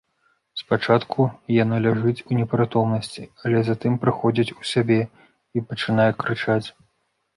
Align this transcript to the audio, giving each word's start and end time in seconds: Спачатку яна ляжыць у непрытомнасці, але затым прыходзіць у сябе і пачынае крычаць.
Спачатку 0.59 1.25
яна 1.63 1.75
ляжыць 1.87 2.23
у 2.29 2.39
непрытомнасці, 2.39 3.23
але 3.45 3.57
затым 3.67 3.93
прыходзіць 4.07 4.55
у 4.59 4.69
сябе 4.73 4.99
і 5.55 5.65
пачынае 5.71 6.09
крычаць. 6.25 6.65